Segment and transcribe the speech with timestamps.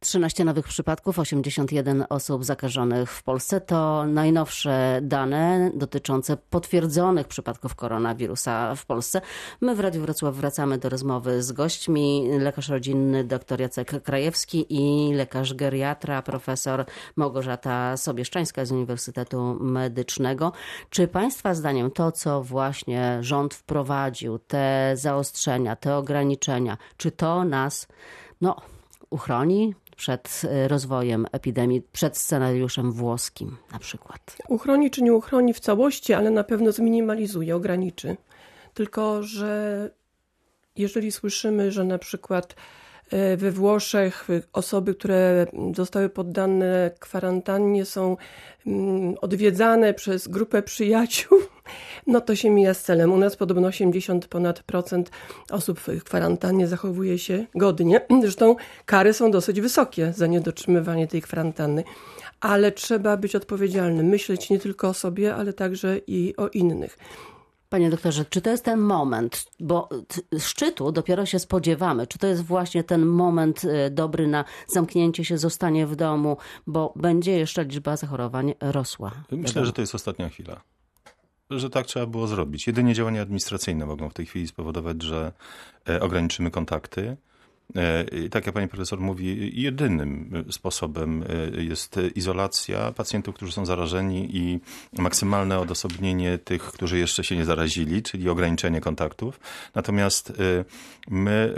[0.00, 3.60] 13 nowych przypadków, 81 osób zakażonych w Polsce.
[3.60, 9.20] To najnowsze dane dotyczące potwierdzonych przypadków koronawirusa w Polsce.
[9.60, 12.28] My w Radiu Wrocław wracamy do rozmowy z gośćmi.
[12.38, 16.84] Lekarz rodzinny dr Jacek Krajewski i lekarz geriatra profesor
[17.16, 20.52] Małgorzata Sobieszczańska z Uniwersytetu Medycznego.
[20.90, 27.88] Czy Państwa zdaniem to, co właśnie rząd wprowadził, te zaostrzenia, te ograniczenia, czy to nas
[28.40, 28.56] no,
[29.14, 34.36] uchroni przed e, rozwojem epidemii, przed scenariuszem włoskim na przykład?
[34.48, 38.16] Uchroni czy nie uchroni w całości, ale na pewno zminimalizuje, ograniczy.
[38.74, 39.90] Tylko, że
[40.76, 42.54] jeżeli słyszymy, że na przykład
[43.10, 48.16] e, we Włoszech osoby, które zostały poddane kwarantannie są
[48.66, 51.38] mm, odwiedzane przez grupę przyjaciół,
[52.06, 53.12] no to się mija z celem.
[53.12, 55.10] U nas podobno 80 ponad procent
[55.50, 58.00] osób w kwarantannie zachowuje się godnie.
[58.22, 61.84] Zresztą kary są dosyć wysokie za niedotrzymywanie tej kwarantanny.
[62.40, 66.98] Ale trzeba być odpowiedzialnym, myśleć nie tylko o sobie, ale także i o innych.
[67.68, 69.88] Panie doktorze, czy to jest ten moment, bo
[70.38, 75.38] szczytu dopiero się spodziewamy, czy to jest właśnie ten moment y, dobry na zamknięcie się,
[75.38, 76.36] zostanie w domu,
[76.66, 79.12] bo będzie jeszcze liczba zachorowań rosła?
[79.30, 80.60] Myślę, że to jest ostatnia chwila
[81.60, 82.66] że tak trzeba było zrobić.
[82.66, 85.32] Jedynie działania administracyjne mogą w tej chwili spowodować, że
[85.88, 87.16] e, ograniczymy kontakty.
[87.76, 91.24] E, I tak jak pani profesor mówi, jedynym sposobem
[91.56, 94.60] e, jest izolacja pacjentów, którzy są zarażeni i
[94.98, 99.40] maksymalne odosobnienie tych, którzy jeszcze się nie zarazili, czyli ograniczenie kontaktów.
[99.74, 100.32] Natomiast
[101.10, 101.54] my,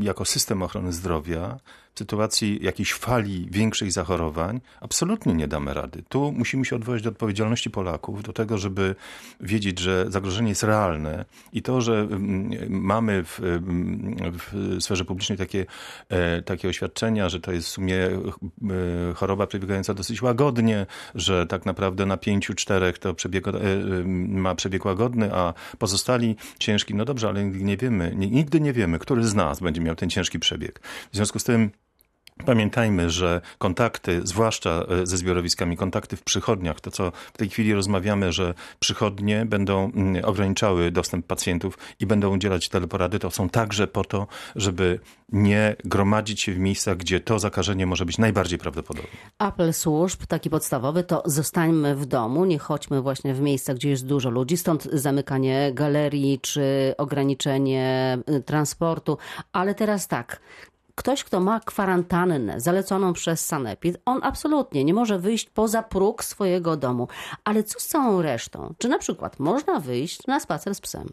[0.00, 1.58] jako system ochrony zdrowia,
[1.98, 6.02] sytuacji jakiejś fali większych zachorowań absolutnie nie damy rady.
[6.08, 8.94] Tu musimy się odwołać do odpowiedzialności Polaków, do tego, żeby
[9.40, 15.38] wiedzieć, że zagrożenie jest realne i to, że mm, mamy w, mm, w sferze publicznej
[15.38, 15.66] takie,
[16.08, 18.18] e, takie oświadczenia, że to jest w sumie e,
[19.14, 23.52] choroba przebiegająca dosyć łagodnie, że tak naprawdę na pięciu, czterech to przebieg, e,
[24.28, 26.94] ma przebieg łagodny, a pozostali ciężki.
[26.94, 30.38] No dobrze, ale nie wiemy, nigdy nie wiemy, który z nas będzie miał ten ciężki
[30.38, 30.80] przebieg.
[31.12, 31.70] W związku z tym
[32.44, 37.74] Pamiętajmy, że kontakty, zwłaszcza e, ze zbiorowiskami, kontakty w przychodniach, to co w tej chwili
[37.74, 43.86] rozmawiamy, że przychodnie będą mm, ograniczały dostęp pacjentów i będą udzielać teleporady, to są także
[43.86, 44.26] po to,
[44.56, 45.00] żeby
[45.32, 49.10] nie gromadzić się w miejscach, gdzie to zakażenie może być najbardziej prawdopodobne.
[49.38, 54.06] Apel służb, taki podstawowy, to zostańmy w domu, nie chodźmy właśnie w miejsca, gdzie jest
[54.06, 59.18] dużo ludzi, stąd zamykanie galerii czy ograniczenie y, transportu.
[59.52, 60.40] Ale teraz tak,
[60.96, 66.76] ktoś, kto ma kwarantannę zaleconą przez Sanepid, on absolutnie nie może wyjść poza próg swojego
[66.76, 67.08] domu.
[67.44, 68.74] Ale co z całą resztą?
[68.78, 71.08] Czy na przykład można wyjść na spacer z psem?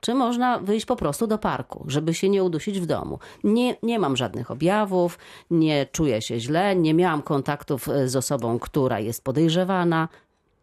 [0.00, 3.18] Czy można wyjść po prostu do parku, żeby się nie udusić w domu?
[3.44, 5.18] Nie, nie mam żadnych objawów,
[5.50, 10.08] nie czuję się źle, nie miałam kontaktów z osobą, która jest podejrzewana.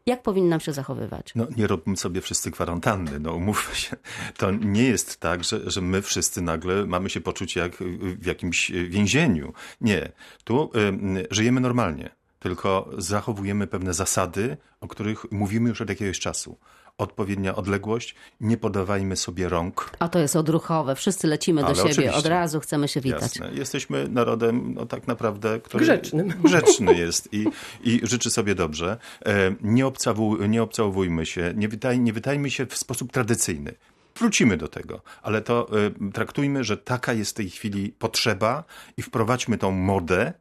[0.08, 1.32] Jak powinnam się zachowywać?
[1.36, 3.96] No, nie robimy sobie wszyscy kwarantanny, no umówmy się.
[4.38, 7.76] To nie jest tak, że, że my wszyscy nagle mamy się poczuć jak
[8.20, 9.54] w jakimś więzieniu.
[9.82, 10.12] Nie.
[10.44, 10.72] Tu
[11.20, 12.10] y, żyjemy normalnie,
[12.40, 16.58] tylko zachowujemy pewne zasady, o których mówimy już od jakiegoś czasu
[16.98, 19.92] odpowiednia odległość, nie podawajmy sobie rąk.
[20.00, 22.14] A to jest odruchowe, wszyscy lecimy do siebie, oczywiście.
[22.14, 23.22] od razu chcemy się witać.
[23.22, 23.52] Jasne.
[23.54, 26.28] Jesteśmy narodem no, tak naprawdę, który grzecznym.
[26.44, 27.46] grzeczny jest i,
[27.84, 28.98] i życzy sobie dobrze.
[29.26, 33.74] E, nie, obcawu, nie obcałowujmy się, nie, wytaj, nie wytajmy się w sposób tradycyjny.
[34.16, 35.68] Wrócimy do tego, ale to
[36.08, 38.64] y, traktujmy, że taka jest w tej chwili potrzeba
[38.98, 40.34] i wprowadźmy tą modę,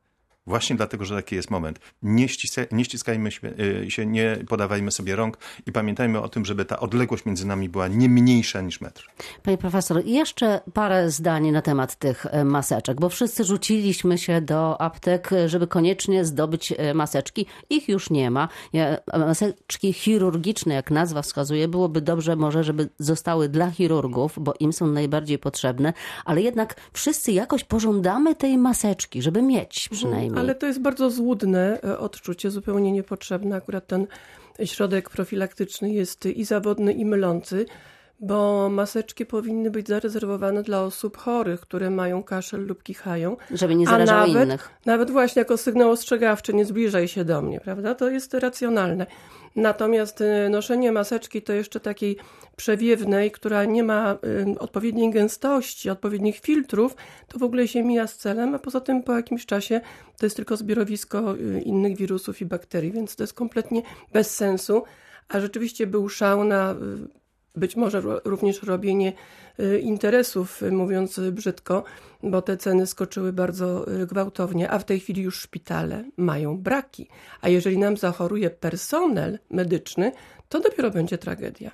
[0.47, 1.79] Właśnie dlatego, że taki jest moment.
[2.03, 2.27] Nie,
[2.73, 3.31] nie ściskajmy
[3.61, 7.69] y, się, nie podawajmy sobie rąk i pamiętajmy o tym, żeby ta odległość między nami
[7.69, 9.11] była nie mniejsza niż metr.
[9.43, 14.81] Panie profesor, jeszcze parę zdań na temat tych e, maseczek, bo wszyscy rzuciliśmy się do
[14.81, 17.47] aptek, żeby koniecznie zdobyć maseczki.
[17.71, 18.49] Ich już nie ma.
[19.19, 24.87] Maseczki chirurgiczne, jak nazwa wskazuje, byłoby dobrze może, żeby zostały dla chirurgów, bo im są
[24.87, 25.93] najbardziej potrzebne,
[26.25, 30.36] ale jednak wszyscy jakoś pożądamy tej maseczki, żeby mieć przynajmniej.
[30.37, 33.57] Ale to jest bardzo złudne e, odczucie, zupełnie niepotrzebne.
[33.57, 34.07] Akurat ten
[34.65, 37.67] środek profilaktyczny jest i zawodny, i mylący,
[38.21, 43.37] bo maseczki powinny być zarezerwowane dla osób chorych, które mają kaszel lub kichają.
[43.51, 44.71] Żeby nie zarażały A nawet, innych.
[44.87, 47.95] Nawet właśnie jako sygnał ostrzegawczy, nie zbliżaj się do mnie, prawda?
[47.95, 49.07] To jest racjonalne.
[49.57, 52.17] Natomiast y, noszenie maseczki to jeszcze takiej
[52.57, 54.19] przewiewnej, która nie ma
[54.55, 56.97] y, odpowiedniej gęstości, odpowiednich filtrów,
[57.29, 59.81] to w ogóle się mija z celem, a poza tym po jakimś czasie
[60.19, 64.83] to jest tylko zbiorowisko y, innych wirusów i bakterii, więc to jest kompletnie bez sensu.
[65.29, 66.75] A rzeczywiście był szał na
[67.57, 69.13] być może również robienie
[69.81, 71.85] interesów, mówiąc brzydko,
[72.23, 77.09] bo te ceny skoczyły bardzo y, gwałtownie, a w tej chwili już szpitale mają braki.
[77.41, 80.13] A jeżeli nam zachoruje personel medyczny,
[80.49, 81.71] to dopiero będzie tragedia.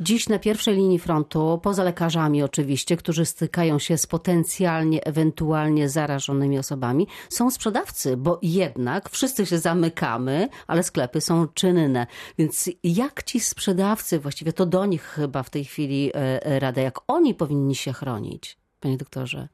[0.00, 6.58] Dziś na pierwszej linii frontu, poza lekarzami oczywiście, którzy stykają się z potencjalnie, ewentualnie zarażonymi
[6.58, 12.06] osobami, są sprzedawcy, bo jednak wszyscy się zamykamy, ale sklepy są czynne.
[12.38, 16.82] Więc jak ci sprzedawcy, właściwie to do nich chyba w tej chwili e, e, rada,
[16.82, 19.48] jak oni powinni się chronić, panie doktorze?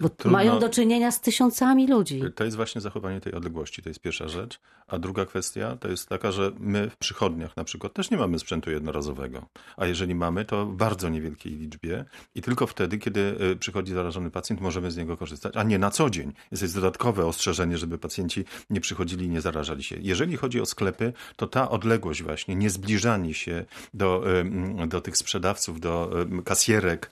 [0.00, 2.22] Bo Trudno- mają do czynienia z tysiącami ludzi.
[2.34, 4.60] To jest właśnie zachowanie tej odległości, to jest pierwsza rzecz.
[4.88, 8.38] A druga kwestia to jest taka, że my w przychodniach na przykład też nie mamy
[8.38, 9.46] sprzętu jednorazowego.
[9.76, 12.04] A jeżeli mamy, to w bardzo niewielkiej liczbie
[12.34, 13.20] i tylko wtedy, kiedy
[13.52, 16.32] y, przychodzi zarażony pacjent, możemy z niego korzystać, a nie na co dzień.
[16.50, 19.96] Jest dodatkowe ostrzeżenie, żeby pacjenci nie przychodzili i nie zarażali się.
[20.00, 25.16] Jeżeli chodzi o sklepy, to ta odległość właśnie, nie zbliżanie się do, ym, do tych
[25.16, 27.10] sprzedawców, do ym, kasjerek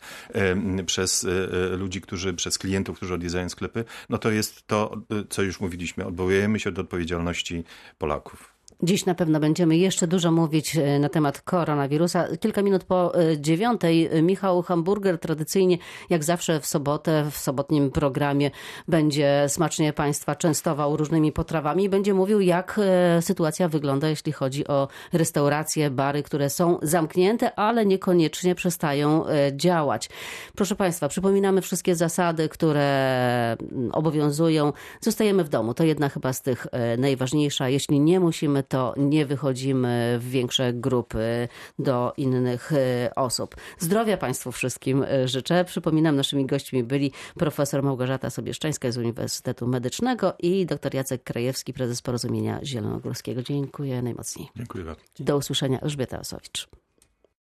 [0.86, 1.28] przez y,
[1.74, 5.60] y, ludzi, którzy, przez klientów, którzy odwiedzają sklepy, no to jest to, y, co już
[5.60, 6.06] mówiliśmy.
[6.06, 7.63] Odwołujemy się do odpowiedzialności
[7.98, 8.53] Polaków.
[8.84, 12.26] Dziś na pewno będziemy jeszcze dużo mówić e, na temat koronawirusa.
[12.40, 15.78] Kilka minut po e, dziewiątej e, Michał Hamburger tradycyjnie,
[16.10, 18.50] jak zawsze w sobotę, w sobotnim programie
[18.88, 22.80] będzie smacznie Państwa częstował różnymi potrawami i będzie mówił, jak
[23.20, 30.10] sytuacja wygląda, jeśli chodzi o restauracje, bary, które są zamknięte, ale niekoniecznie przestają działać.
[30.56, 32.86] Proszę Państwa, przypominamy wszystkie zasady, które
[33.52, 34.72] mm, obowiązują.
[35.00, 35.74] Zostajemy w domu.
[35.74, 36.66] To jedna chyba z tych
[36.98, 37.68] najważniejsza.
[37.68, 41.48] Jeśli nie musimy, to nie wychodzimy w większe grupy
[41.78, 43.56] do innych e, osób.
[43.78, 45.64] Zdrowia Państwu wszystkim e, życzę.
[45.64, 52.02] Przypominam, naszymi gośćmi byli profesor Małgorzata Sobieszczańska z Uniwersytetu Medycznego i dr Jacek Krajewski, prezes
[52.02, 53.42] Porozumienia Zielonogórskiego.
[53.42, 54.48] Dziękuję najmocniej.
[54.56, 55.02] Dziękuję bardzo.
[55.18, 55.80] Do usłyszenia.
[55.80, 56.68] Elżbieta Osowicz.